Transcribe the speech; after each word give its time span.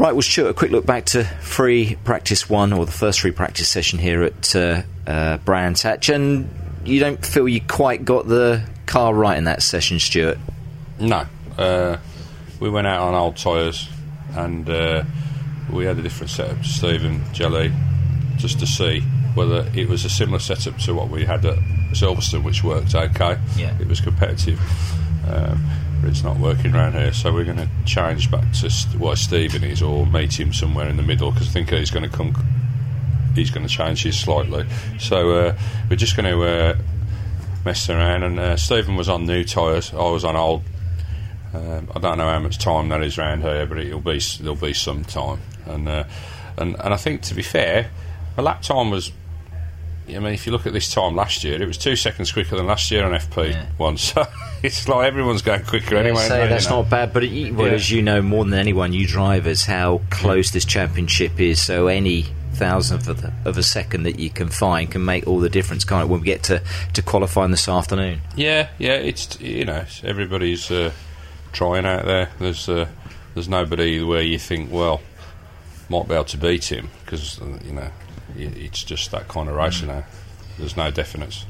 Right, 0.00 0.12
well, 0.14 0.22
Stuart, 0.22 0.48
a 0.48 0.54
quick 0.54 0.70
look 0.70 0.86
back 0.86 1.04
to 1.06 1.24
free 1.24 1.98
practice 2.04 2.48
one, 2.48 2.72
or 2.72 2.86
the 2.86 2.90
first 2.90 3.20
free 3.20 3.32
practice 3.32 3.68
session 3.68 3.98
here 3.98 4.22
at 4.22 4.56
uh, 4.56 4.80
uh, 5.06 5.36
Brands 5.36 5.82
Hatch, 5.82 6.08
and 6.08 6.48
you 6.86 7.00
don't 7.00 7.22
feel 7.22 7.46
you 7.46 7.60
quite 7.60 8.02
got 8.02 8.26
the 8.26 8.62
car 8.86 9.12
right 9.12 9.36
in 9.36 9.44
that 9.44 9.62
session, 9.62 9.98
Stuart? 9.98 10.38
No. 10.98 11.26
Uh, 11.58 11.98
we 12.60 12.70
went 12.70 12.86
out 12.86 13.02
on 13.02 13.14
old 13.14 13.36
tyres 13.36 13.90
and 14.36 14.70
uh, 14.70 15.04
we 15.70 15.84
had 15.84 15.98
a 15.98 16.02
different 16.02 16.30
setup 16.30 16.56
to 16.62 16.68
Stephen 16.68 17.20
Jelley 17.34 17.70
just 18.38 18.58
to 18.60 18.66
see 18.66 19.00
whether 19.34 19.70
it 19.74 19.86
was 19.86 20.06
a 20.06 20.10
similar 20.10 20.38
setup 20.38 20.78
to 20.78 20.94
what 20.94 21.10
we 21.10 21.26
had 21.26 21.44
at 21.44 21.58
Silverstone, 21.92 22.42
which 22.42 22.64
worked 22.64 22.94
okay. 22.94 23.38
Yeah. 23.54 23.78
It 23.78 23.86
was 23.86 24.00
competitive. 24.00 24.58
Um, 25.28 25.62
but 26.00 26.10
it's 26.10 26.22
not 26.22 26.38
working 26.38 26.74
around 26.74 26.92
here, 26.92 27.12
so 27.12 27.32
we're 27.32 27.44
going 27.44 27.56
to 27.56 27.68
change 27.84 28.30
back 28.30 28.50
to 28.52 28.70
st- 28.70 28.98
what 28.98 29.18
Stephen 29.18 29.64
is, 29.64 29.82
or 29.82 30.06
meet 30.06 30.38
him 30.38 30.52
somewhere 30.52 30.88
in 30.88 30.96
the 30.96 31.02
middle 31.02 31.30
because 31.30 31.48
I 31.48 31.50
think 31.50 31.70
he's 31.70 31.90
going 31.90 32.08
to 32.08 32.16
come. 32.16 32.34
He's 33.34 33.50
going 33.50 33.66
to 33.66 33.72
change 33.72 34.02
his 34.02 34.18
slightly, 34.18 34.66
so 34.98 35.30
uh, 35.30 35.58
we're 35.88 35.96
just 35.96 36.16
going 36.16 36.30
to 36.30 36.42
uh, 36.42 36.78
mess 37.64 37.88
around. 37.88 38.22
And 38.22 38.38
uh, 38.38 38.56
Stephen 38.56 38.96
was 38.96 39.08
on 39.08 39.26
new 39.26 39.44
tyres, 39.44 39.92
I 39.92 40.10
was 40.10 40.24
on 40.24 40.36
old. 40.36 40.62
Um, 41.52 41.90
I 41.94 41.98
don't 41.98 42.18
know 42.18 42.28
how 42.28 42.38
much 42.38 42.58
time 42.58 42.88
that 42.90 43.02
is 43.02 43.18
around 43.18 43.42
here, 43.42 43.66
but 43.66 43.78
it'll 43.78 44.00
be 44.00 44.20
there'll 44.40 44.56
be 44.56 44.72
some 44.72 45.04
time. 45.04 45.40
And 45.66 45.88
uh, 45.88 46.04
and 46.56 46.76
and 46.80 46.94
I 46.94 46.96
think 46.96 47.22
to 47.22 47.34
be 47.34 47.42
fair, 47.42 47.90
my 48.36 48.42
lap 48.42 48.62
time 48.62 48.90
was. 48.90 49.12
I 50.16 50.18
mean, 50.20 50.34
if 50.34 50.46
you 50.46 50.52
look 50.52 50.66
at 50.66 50.72
this 50.72 50.92
time 50.92 51.14
last 51.16 51.44
year, 51.44 51.60
it 51.60 51.66
was 51.66 51.78
two 51.78 51.96
seconds 51.96 52.32
quicker 52.32 52.56
than 52.56 52.66
last 52.66 52.90
year 52.90 53.04
on 53.04 53.12
FP 53.12 53.50
Yeah. 53.50 53.66
one. 53.76 53.96
So 54.10 54.24
it's 54.62 54.86
like 54.88 55.06
everyone's 55.06 55.42
going 55.42 55.64
quicker 55.64 55.96
anyway. 55.96 56.16
say 56.28 56.40
aren't 56.40 56.50
that's 56.50 56.64
you 56.64 56.70
know? 56.70 56.82
not 56.82 56.90
bad, 56.90 57.12
but 57.12 57.24
it, 57.24 57.54
well, 57.54 57.68
Yeah. 57.68 57.72
as 57.74 57.90
you 57.90 58.02
know 58.02 58.20
more 58.22 58.44
than 58.44 58.54
anyone, 58.54 58.92
you 58.92 59.06
drivers, 59.06 59.64
how 59.64 60.00
close 60.10 60.50
this 60.50 60.64
championship 60.64 61.40
is. 61.40 61.62
So 61.62 61.86
any 61.86 62.26
thousandth 62.52 63.08
of, 63.08 63.22
the, 63.22 63.32
of 63.46 63.56
a 63.56 63.62
second 63.62 64.02
that 64.02 64.18
you 64.18 64.28
can 64.28 64.48
find 64.50 64.90
can 64.90 65.02
make 65.04 65.26
all 65.26 65.38
the 65.38 65.48
difference, 65.48 65.84
can't 65.84 66.04
it? 66.04 66.08
When 66.10 66.20
we 66.20 66.26
get 66.26 66.42
to, 66.44 66.62
to 66.92 67.00
qualifying 67.02 67.50
this 67.52 67.68
afternoon. 67.68 68.20
Yeah, 68.36 68.68
yeah. 68.78 68.94
It's 68.94 69.40
you 69.40 69.64
know 69.64 69.84
everybody's 70.04 70.70
uh, 70.70 70.90
trying 71.52 71.86
out 71.86 72.04
there. 72.04 72.28
There's 72.38 72.68
uh, 72.68 72.86
there's 73.34 73.48
nobody 73.48 74.02
where 74.02 74.20
you 74.22 74.38
think 74.38 74.70
well 74.70 75.00
might 75.88 76.06
be 76.06 76.14
able 76.14 76.24
to 76.24 76.36
beat 76.36 76.70
him 76.70 76.90
because 77.04 77.40
uh, 77.40 77.58
you 77.64 77.72
know 77.72 77.90
it's 78.36 78.82
just 78.82 79.10
that 79.10 79.28
kind 79.28 79.48
of 79.48 79.56
race 79.56 79.82
now. 79.82 80.04
There's 80.58 80.76
no 80.76 80.90
definites. 80.90 81.44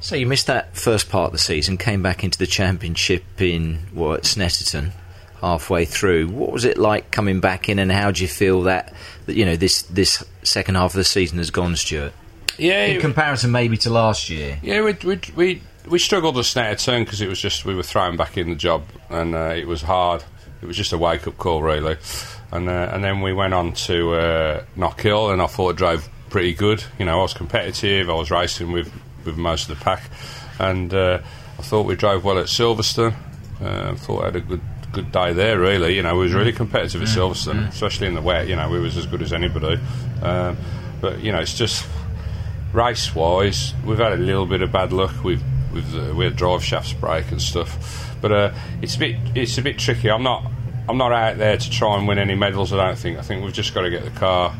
So 0.00 0.14
you 0.14 0.26
missed 0.26 0.46
that 0.46 0.76
first 0.76 1.10
part 1.10 1.26
of 1.26 1.32
the 1.32 1.38
season, 1.38 1.76
came 1.76 2.02
back 2.02 2.22
into 2.22 2.38
the 2.38 2.46
championship 2.46 3.24
in 3.40 3.80
what 3.92 4.22
Snetterton 4.22 4.92
halfway 5.40 5.84
through. 5.84 6.28
What 6.28 6.52
was 6.52 6.64
it 6.64 6.78
like 6.78 7.10
coming 7.10 7.40
back 7.40 7.68
in, 7.68 7.78
and 7.78 7.90
how 7.90 8.10
do 8.10 8.22
you 8.22 8.28
feel 8.28 8.62
that, 8.62 8.92
that 9.26 9.34
you 9.34 9.44
know 9.44 9.56
this 9.56 9.82
this 9.82 10.24
second 10.42 10.76
half 10.76 10.92
of 10.92 10.96
the 10.96 11.04
season 11.04 11.38
has 11.38 11.50
gone, 11.50 11.74
Stuart? 11.76 12.12
Yeah, 12.58 12.86
In 12.86 13.00
comparison, 13.00 13.52
maybe 13.52 13.76
to 13.78 13.90
last 13.90 14.28
year. 14.30 14.58
Yeah, 14.62 14.82
we 14.82 14.92
we 15.04 15.20
we, 15.36 15.62
we 15.88 15.98
struggled 15.98 16.34
to 16.36 16.40
Snetterton 16.42 17.04
because 17.04 17.20
it 17.20 17.28
was 17.28 17.40
just 17.40 17.64
we 17.64 17.74
were 17.74 17.82
thrown 17.84 18.16
back 18.16 18.36
in 18.36 18.50
the 18.50 18.56
job 18.56 18.84
and 19.10 19.34
uh, 19.34 19.54
it 19.56 19.66
was 19.66 19.82
hard. 19.82 20.24
It 20.60 20.66
was 20.66 20.76
just 20.76 20.92
a 20.92 20.98
wake 20.98 21.26
up 21.26 21.36
call 21.38 21.62
really, 21.62 21.96
and 22.50 22.68
uh, 22.68 22.90
and 22.92 23.02
then 23.04 23.20
we 23.20 23.32
went 23.32 23.54
on 23.54 23.72
to 23.72 24.14
uh, 24.14 24.64
Knockhill 24.76 25.32
and 25.32 25.40
I 25.40 25.46
thought 25.46 25.74
I 25.74 25.76
drove 25.76 26.08
pretty 26.30 26.54
good. 26.54 26.84
You 26.98 27.06
know, 27.06 27.18
I 27.18 27.22
was 27.22 27.34
competitive. 27.34 28.10
I 28.10 28.14
was 28.14 28.30
racing 28.30 28.72
with 28.72 28.92
with 29.24 29.36
most 29.36 29.68
of 29.68 29.78
the 29.78 29.84
pack, 29.84 30.10
and 30.58 30.92
uh, 30.92 31.20
I 31.58 31.62
thought 31.62 31.86
we 31.86 31.96
drove 31.96 32.24
well 32.24 32.38
at 32.38 32.46
Silverstone. 32.46 33.14
Uh, 33.60 33.92
I 33.92 33.94
thought 33.94 34.22
I 34.22 34.24
had 34.26 34.36
a 34.36 34.40
good 34.40 34.60
good 34.92 35.12
day 35.12 35.32
there. 35.32 35.58
Really, 35.58 35.96
you 35.96 36.02
know, 36.02 36.14
we 36.14 36.24
was 36.24 36.34
really 36.34 36.52
competitive 36.52 37.02
at 37.02 37.08
Silverstone, 37.08 37.68
especially 37.68 38.06
in 38.06 38.14
the 38.14 38.22
wet. 38.22 38.48
You 38.48 38.56
know, 38.56 38.68
we 38.70 38.80
was 38.80 38.96
as 38.96 39.06
good 39.06 39.22
as 39.22 39.32
anybody. 39.32 39.78
Um, 40.22 40.56
but 41.00 41.20
you 41.20 41.30
know, 41.30 41.38
it's 41.38 41.54
just 41.54 41.86
race 42.72 43.14
wise, 43.14 43.74
we've 43.84 43.98
had 43.98 44.12
a 44.12 44.16
little 44.16 44.46
bit 44.46 44.62
of 44.62 44.72
bad 44.72 44.92
luck. 44.92 45.24
We've 45.24 45.42
with 45.72 45.94
uh, 45.94 46.14
we 46.14 46.24
had 46.24 46.36
drive 46.36 46.64
shafts 46.64 46.92
break 46.92 47.30
and 47.30 47.40
stuff, 47.40 48.16
but 48.20 48.32
uh, 48.32 48.54
it's 48.82 48.96
a 48.96 48.98
bit 48.98 49.16
it's 49.34 49.58
a 49.58 49.62
bit 49.62 49.78
tricky. 49.78 50.10
I'm 50.10 50.22
not 50.22 50.44
I'm 50.88 50.96
not 50.96 51.12
out 51.12 51.38
there 51.38 51.56
to 51.56 51.70
try 51.70 51.96
and 51.98 52.08
win 52.08 52.18
any 52.18 52.34
medals. 52.34 52.72
I 52.72 52.76
don't 52.76 52.98
think. 52.98 53.18
I 53.18 53.22
think 53.22 53.44
we've 53.44 53.52
just 53.52 53.74
got 53.74 53.82
to 53.82 53.90
get 53.90 54.04
the 54.04 54.10
car 54.10 54.54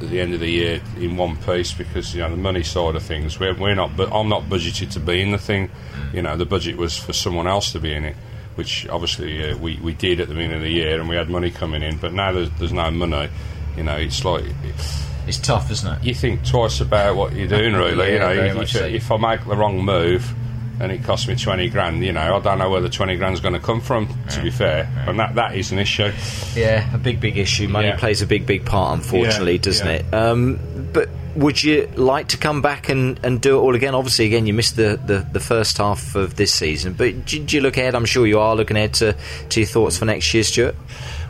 at 0.00 0.10
the 0.10 0.20
end 0.20 0.34
of 0.34 0.40
the 0.40 0.50
year 0.50 0.80
in 0.98 1.16
one 1.16 1.36
piece 1.36 1.72
because 1.72 2.14
you 2.14 2.20
know 2.20 2.30
the 2.30 2.36
money 2.36 2.62
side 2.62 2.94
of 2.94 3.02
things. 3.02 3.40
We're, 3.40 3.54
we're 3.54 3.74
not, 3.74 3.96
but 3.96 4.12
I'm 4.12 4.28
not 4.28 4.44
budgeted 4.44 4.92
to 4.92 5.00
be 5.00 5.20
in 5.20 5.32
the 5.32 5.38
thing. 5.38 5.70
You 6.12 6.22
know, 6.22 6.36
the 6.36 6.46
budget 6.46 6.76
was 6.76 6.96
for 6.96 7.12
someone 7.12 7.46
else 7.46 7.72
to 7.72 7.80
be 7.80 7.92
in 7.92 8.04
it. 8.04 8.16
Which 8.54 8.88
obviously 8.88 9.52
uh, 9.52 9.56
we, 9.56 9.76
we 9.76 9.94
did 9.94 10.18
at 10.18 10.26
the 10.26 10.34
beginning 10.34 10.56
of 10.56 10.62
the 10.62 10.70
year, 10.70 10.98
and 10.98 11.08
we 11.08 11.14
had 11.14 11.30
money 11.30 11.50
coming 11.50 11.82
in. 11.82 11.96
But 11.96 12.12
now 12.12 12.32
there's, 12.32 12.50
there's 12.58 12.72
no 12.72 12.90
money. 12.90 13.30
You 13.76 13.84
know, 13.84 13.96
it's 13.96 14.24
like 14.24 14.44
It's 14.64 15.07
tough, 15.36 15.70
isn't 15.70 15.92
it? 16.00 16.04
you 16.04 16.14
think 16.14 16.46
twice 16.46 16.80
about 16.80 17.16
what 17.16 17.34
you're 17.34 17.48
doing, 17.48 17.74
really. 17.74 18.12
you 18.14 18.18
know, 18.18 18.30
if, 18.32 18.70
so. 18.70 18.86
if 18.86 19.10
I 19.10 19.16
make 19.18 19.44
the 19.44 19.56
wrong 19.56 19.84
move 19.84 20.32
and 20.80 20.90
it 20.92 21.02
costs 21.04 21.26
me 21.28 21.34
20 21.34 21.68
grand, 21.70 22.04
you 22.04 22.12
know, 22.12 22.36
I 22.36 22.40
don't 22.40 22.58
know 22.58 22.70
where 22.70 22.80
the 22.80 22.88
20 22.88 23.16
grand's 23.16 23.40
going 23.40 23.54
to 23.54 23.60
come 23.60 23.80
from, 23.80 24.08
to 24.30 24.40
be 24.42 24.50
fair. 24.50 24.88
And 25.08 25.18
that, 25.18 25.34
that 25.34 25.56
is 25.56 25.72
an 25.72 25.78
issue. 25.80 26.12
Yeah, 26.54 26.94
a 26.94 26.98
big, 26.98 27.20
big 27.20 27.36
issue. 27.36 27.66
Money 27.68 27.88
Yeah. 27.88 27.96
plays 27.96 28.22
a 28.22 28.26
big, 28.26 28.46
big 28.46 28.64
part, 28.64 28.96
unfortunately, 28.96 29.54
Yeah, 29.54 29.58
doesn't 29.58 29.86
yeah. 29.86 29.92
it? 29.94 30.14
Um, 30.14 30.88
but 30.92 31.08
would 31.34 31.62
you 31.62 31.88
like 31.96 32.28
to 32.28 32.36
come 32.38 32.62
back 32.62 32.88
and, 32.88 33.18
and 33.24 33.40
do 33.40 33.56
it 33.58 33.60
all 33.60 33.74
again? 33.74 33.94
Obviously, 33.94 34.26
again, 34.26 34.46
you 34.46 34.54
missed 34.54 34.76
the, 34.76 34.98
the, 35.04 35.26
the 35.32 35.40
first 35.40 35.78
half 35.78 36.14
of 36.14 36.36
this 36.36 36.52
season, 36.54 36.92
but 36.94 37.26
do, 37.26 37.40
do 37.44 37.56
you 37.56 37.62
look 37.62 37.76
ahead? 37.76 37.94
I'm 37.96 38.04
sure 38.06 38.26
you 38.26 38.38
are 38.38 38.54
looking 38.56 38.76
ahead 38.76 38.94
to, 38.94 39.16
to 39.50 39.60
your 39.60 39.66
thoughts 39.68 39.98
for 39.98 40.04
next 40.04 40.32
year, 40.32 40.42
Stuart. 40.44 40.76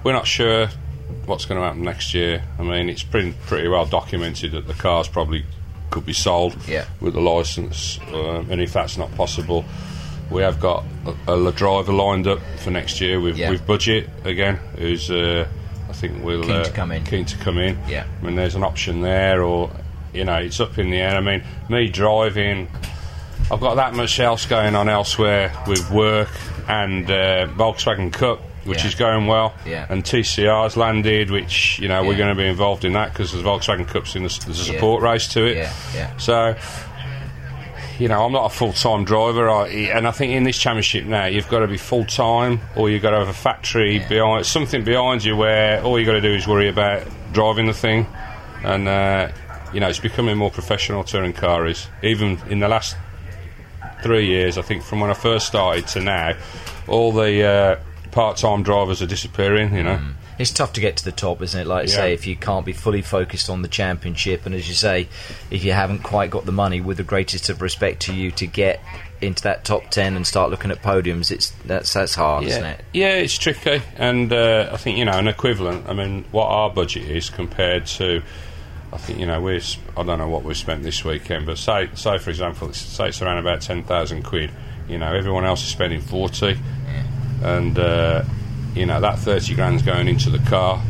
We're 0.04 0.12
not 0.12 0.26
sure 0.26 0.68
what's 1.28 1.44
going 1.44 1.60
to 1.60 1.64
happen 1.66 1.82
next 1.82 2.14
year. 2.14 2.42
I 2.58 2.62
mean, 2.62 2.88
it's 2.88 3.02
pretty, 3.02 3.34
pretty 3.46 3.68
well 3.68 3.86
documented 3.86 4.52
that 4.52 4.66
the 4.66 4.74
cars 4.74 5.06
probably 5.08 5.44
could 5.90 6.04
be 6.06 6.12
sold 6.12 6.56
Yeah. 6.66 6.84
with 7.00 7.14
the 7.14 7.20
licence, 7.20 7.98
um, 8.12 8.50
and 8.50 8.60
if 8.60 8.72
that's 8.72 8.96
not 8.98 9.14
possible, 9.14 9.64
we 10.30 10.42
have 10.42 10.60
got 10.60 10.84
a, 11.26 11.32
a 11.46 11.52
driver 11.52 11.92
lined 11.92 12.26
up 12.26 12.40
for 12.58 12.70
next 12.70 13.00
year 13.00 13.20
with, 13.20 13.36
Yeah. 13.38 13.50
with 13.50 13.66
budget 13.66 14.08
again, 14.24 14.56
who's 14.76 15.10
uh, 15.10 15.46
I 15.88 15.92
think 15.92 16.22
will 16.22 16.42
Keen 16.42 16.50
uh, 16.52 16.64
to 16.64 16.72
come 16.72 16.92
in. 16.92 17.04
Keen 17.04 17.24
to 17.24 17.36
come 17.38 17.58
in. 17.58 17.78
Yeah. 17.88 18.04
I 18.20 18.24
mean, 18.26 18.36
there's 18.36 18.54
an 18.54 18.62
option 18.64 19.00
there, 19.00 19.42
or 19.42 19.70
you 20.12 20.24
know, 20.24 20.36
it's 20.36 20.60
up 20.60 20.78
in 20.78 20.90
the 20.90 20.98
air. 20.98 21.16
I 21.16 21.20
mean, 21.20 21.42
me 21.70 21.88
driving. 21.88 22.68
I've 23.50 23.60
got 23.60 23.76
that 23.76 23.94
much 23.94 24.20
else 24.20 24.44
going 24.44 24.74
on 24.74 24.88
elsewhere 24.90 25.50
with 25.66 25.90
work 25.90 26.28
and 26.68 27.10
uh, 27.10 27.46
Volkswagen 27.56 28.12
Cup, 28.12 28.40
which 28.68 28.82
Yeah. 28.82 28.86
is 28.88 28.94
going 28.94 29.26
well. 29.26 29.54
Yeah. 29.66 29.86
And 29.88 30.04
TCR's 30.04 30.76
landed, 30.76 31.30
which 31.30 31.78
you 31.78 31.88
know 31.88 32.04
we're 32.04 32.16
going 32.16 32.28
to 32.28 32.40
be 32.40 32.46
involved 32.46 32.84
in 32.84 32.92
that 32.92 33.12
because 33.12 33.32
the 33.32 33.38
Volkswagen 33.42 33.86
Cup's 33.88 34.14
in 34.14 34.22
the, 34.22 34.40
there's 34.46 34.68
a 34.68 34.72
Yeah. 34.72 34.78
support 34.78 35.02
race 35.02 35.26
to 35.28 35.44
it. 35.46 35.56
Yeah, 35.56 35.72
yeah. 35.94 36.16
So. 36.18 36.54
You 37.98 38.06
know, 38.06 38.24
I'm 38.24 38.30
not 38.30 38.44
a 38.46 38.54
full 38.54 38.72
time 38.72 39.04
driver, 39.04 39.50
I, 39.50 39.66
and 39.92 40.06
I 40.06 40.12
think 40.12 40.32
in 40.32 40.44
this 40.44 40.56
championship 40.56 41.04
now, 41.04 41.24
you've 41.24 41.48
got 41.48 41.60
to 41.60 41.66
be 41.66 41.76
full 41.76 42.04
time, 42.04 42.60
or 42.76 42.88
you've 42.88 43.02
got 43.02 43.10
to 43.10 43.18
have 43.18 43.28
a 43.28 43.32
factory 43.32 43.96
Yeah. 43.98 44.08
behind, 44.08 44.46
something 44.46 44.84
behind 44.84 45.24
you 45.24 45.34
where 45.36 45.82
all 45.82 45.98
you 45.98 46.06
got 46.06 46.12
to 46.12 46.20
do 46.20 46.32
is 46.32 46.46
worry 46.46 46.68
about 46.68 47.02
driving 47.32 47.66
the 47.66 47.72
thing, 47.72 48.06
and 48.62 48.86
uh, 48.86 49.28
you 49.72 49.80
know, 49.80 49.88
it's 49.88 49.98
becoming 49.98 50.36
more 50.36 50.50
professional. 50.52 51.02
Touring 51.02 51.32
car 51.32 51.66
is 51.66 51.88
even 52.04 52.38
in 52.48 52.60
the 52.60 52.68
last 52.68 52.94
three 54.04 54.26
years. 54.26 54.58
I 54.58 54.62
think 54.62 54.84
from 54.84 55.00
when 55.00 55.10
I 55.10 55.14
first 55.14 55.48
started 55.48 55.88
to 55.88 56.00
now, 56.00 56.34
all 56.86 57.10
the 57.10 57.42
uh, 57.44 57.76
part-time 58.10 58.62
drivers 58.62 59.02
are 59.02 59.06
disappearing. 59.06 59.74
You 59.74 59.82
know, 59.82 60.00
It's 60.38 60.52
tough 60.52 60.72
to 60.74 60.80
get 60.80 60.96
to 60.98 61.04
the 61.04 61.10
top, 61.12 61.42
isn't 61.42 61.60
it? 61.60 61.66
Like 61.66 61.86
you 61.88 61.92
Yeah. 61.92 61.98
say, 61.98 62.12
if 62.14 62.26
you 62.26 62.36
can't 62.36 62.64
be 62.64 62.72
fully 62.72 63.02
focused 63.02 63.50
on 63.50 63.62
the 63.62 63.68
championship, 63.68 64.46
and 64.46 64.54
as 64.54 64.68
you 64.68 64.74
say, 64.74 65.08
if 65.50 65.64
you 65.64 65.72
haven't 65.72 66.04
quite 66.04 66.30
got 66.30 66.46
the 66.46 66.52
money, 66.52 66.80
with 66.80 66.96
the 66.96 67.02
greatest 67.02 67.48
of 67.48 67.60
respect 67.60 68.00
to 68.02 68.14
you, 68.14 68.30
to 68.32 68.46
get 68.46 68.80
into 69.20 69.42
that 69.42 69.64
top 69.64 69.90
ten 69.90 70.14
and 70.14 70.24
start 70.24 70.50
looking 70.50 70.70
at 70.70 70.80
podiums, 70.80 71.32
it's 71.32 71.50
that's 71.66 71.92
that's 71.92 72.14
hard, 72.14 72.44
isn't 72.44 72.64
it? 72.64 72.80
yeah, 72.92 73.14
it's 73.14 73.36
tricky, 73.36 73.82
and 73.96 74.32
uh, 74.32 74.70
I 74.72 74.76
think 74.76 74.96
you 74.98 75.04
know 75.04 75.18
an 75.18 75.26
equivalent. 75.26 75.88
I 75.88 75.92
mean, 75.92 76.24
what 76.30 76.46
our 76.46 76.70
budget 76.70 77.04
is 77.10 77.28
compared 77.30 77.86
to. 77.98 78.22
I 78.92 78.96
think 78.96 79.18
you 79.18 79.26
know 79.26 79.40
we're. 79.40 79.60
I 79.96 80.02
don't 80.04 80.18
know 80.18 80.28
what 80.28 80.44
we've 80.44 80.56
spent 80.56 80.82
this 80.84 81.04
weekend, 81.04 81.46
but 81.46 81.58
say, 81.58 81.90
say 81.94 82.16
for 82.18 82.30
example, 82.30 82.68
it's- 82.68 82.80
say 82.80 83.08
it's 83.08 83.20
around 83.20 83.38
about 83.38 83.60
ten 83.60 83.82
thousand 83.82 84.22
quid. 84.22 84.50
You 84.88 84.96
know, 84.98 85.12
everyone 85.12 85.44
else 85.44 85.62
is 85.64 85.68
spending 85.68 86.00
forty, 86.00 86.56
and 87.42 87.78
uh, 87.78 88.24
you 88.74 88.86
know 88.86 89.00
that 89.00 89.18
thirty 89.18 89.54
grand's 89.54 89.82
going 89.82 90.08
into 90.08 90.30
the 90.30 90.38
car, 90.40 90.82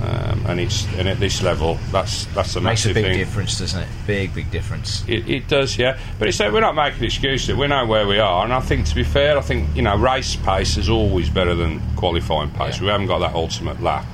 um, 0.00 0.46
and 0.46 0.60
it's 0.60 0.86
and 0.96 1.08
at 1.08 1.18
this 1.18 1.42
level, 1.42 1.78
that's 1.90 2.26
that's 2.26 2.54
a 2.56 2.60
Makes 2.60 2.84
a 2.86 2.88
massive 2.90 2.94
big 2.94 3.04
thing. 3.04 3.18
difference, 3.18 3.58
doesn't 3.58 3.82
it? 3.82 3.88
Big, 4.06 4.34
big 4.34 4.50
difference. 4.50 5.04
It, 5.08 5.28
it 5.28 5.48
does, 5.48 5.76
yeah. 5.78 5.98
But 6.18 6.28
it's 6.28 6.38
that 6.38 6.52
we're 6.52 6.60
not 6.60 6.74
making 6.74 7.04
excuses. 7.04 7.54
We 7.56 7.66
know 7.66 7.84
where 7.86 8.06
we 8.06 8.18
are, 8.18 8.44
and 8.44 8.52
I 8.52 8.60
think 8.60 8.86
to 8.86 8.94
be 8.94 9.02
fair, 9.04 9.36
I 9.36 9.40
think 9.40 9.74
you 9.74 9.82
know 9.82 9.96
race 9.96 10.36
pace 10.36 10.76
is 10.76 10.88
always 10.88 11.30
better 11.30 11.54
than 11.54 11.80
qualifying 11.96 12.50
pace. 12.50 12.76
Yeah. 12.78 12.82
We 12.84 12.88
haven't 12.90 13.08
got 13.08 13.18
that 13.20 13.34
ultimate 13.34 13.82
lap, 13.82 14.06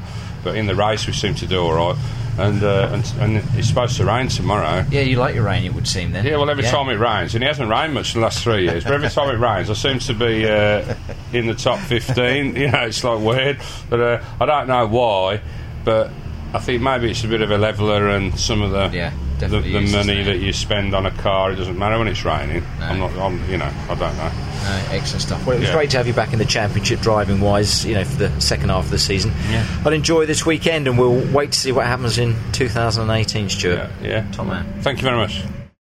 but 0.43 0.56
in 0.56 0.67
the 0.67 0.75
race 0.75 1.06
we 1.06 1.12
seem 1.12 1.35
to 1.37 1.46
do 1.46 1.61
all 1.61 1.75
right. 1.75 1.96
And, 2.38 2.62
uh, 2.62 2.90
and 2.92 3.14
and 3.20 3.58
it's 3.58 3.69
supposed 3.69 3.96
to 3.98 4.04
rain 4.04 4.28
tomorrow. 4.28 4.84
Yeah, 4.90 5.02
you 5.02 5.16
like 5.16 5.34
your 5.34 5.44
rain, 5.44 5.64
it 5.64 5.75
would 5.75 5.86
seem 5.86 6.12
then. 6.12 6.25
Yeah, 6.25 6.36
well, 6.36 6.50
every 6.50 6.64
time 6.64 6.88
it 6.88 6.98
rains, 6.98 7.34
and 7.34 7.44
it 7.44 7.46
hasn't 7.46 7.70
rained 7.70 7.94
much 7.94 8.14
in 8.14 8.20
the 8.20 8.25
last 8.26 8.42
three 8.42 8.64
years, 8.64 8.84
but 8.84 8.92
every 8.92 9.08
time 9.08 9.28
it 9.34 9.38
rains, 9.38 9.70
I 9.70 9.75
seem 9.75 9.98
to 10.00 10.14
be 10.14 10.48
uh, 10.48 10.94
in 11.32 11.46
the 11.46 11.54
top 11.54 11.78
15. 11.81 12.56
You 12.64 12.70
know, 12.70 12.82
it's 12.82 13.02
like 13.04 13.20
weird, 13.20 13.60
but 13.90 14.00
uh, 14.00 14.25
I 14.40 14.46
don't 14.46 14.69
know 14.69 14.86
why, 14.86 15.40
but 15.84 16.10
I 16.52 16.58
think 16.58 16.82
maybe 16.82 17.10
it's 17.10 17.25
a 17.25 17.28
bit 17.28 17.42
of 17.42 17.50
a 17.50 17.58
leveler 17.58 18.08
and 18.08 18.38
some 18.38 18.62
of 18.62 18.70
the 18.70 18.90
Yeah, 18.96 19.12
the, 19.38 19.48
the 19.48 19.78
is, 19.78 19.92
money 19.92 20.22
that 20.22 20.38
you 20.38 20.52
spend 20.52 20.94
on 20.94 21.06
a 21.06 21.10
car. 21.10 21.52
It 21.52 21.56
doesn't 21.56 21.78
matter 21.78 21.98
when 21.98 22.08
it's 22.08 22.25
raining. 22.25 22.62
No. 22.78 22.86
I'm 22.86 22.98
not, 22.98 23.12
I'm, 23.16 23.50
you 23.50 23.58
know, 23.58 23.70
I 23.88 23.94
don't 23.94 24.16
know. 24.16 24.31
No, 24.64 24.86
excellent 24.90 25.22
stuff. 25.22 25.44
Well, 25.46 25.56
it 25.56 25.60
was 25.60 25.69
Yeah. 25.69 25.75
great 25.75 25.90
to 25.90 25.96
have 25.98 26.06
you 26.06 26.12
back 26.14 26.32
in 26.32 26.38
the 26.38 26.44
championship 26.44 27.00
driving 27.00 27.40
wise, 27.40 27.84
you 27.84 27.94
know, 27.94 28.04
for 28.04 28.16
the 28.16 28.40
second 28.40 28.70
half 28.70 28.84
of 28.84 28.90
the 28.90 28.98
season. 28.98 29.32
Yeah. 29.50 29.66
I'll 29.84 29.92
enjoy 29.92 30.26
this 30.26 30.46
weekend 30.46 30.88
and 30.88 30.98
we'll 30.98 31.20
wait 31.32 31.52
to 31.52 31.58
see 31.58 31.72
what 31.72 31.86
happens 31.86 32.19
in 32.19 32.34
2018, 32.52 33.48
Stuart. 33.48 33.90
Yeah, 34.02 34.08
yeah. 34.08 34.31
Top 34.32 34.46
man. 34.46 34.64
Thank 34.81 34.98
you 35.00 35.04
very 35.04 35.16
much. 35.16 35.42